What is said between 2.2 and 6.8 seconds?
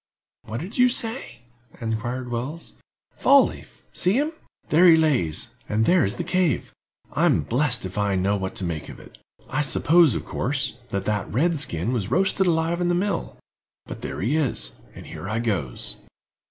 Wells. "Fall leaf—see him—there he lays, and there is the cave.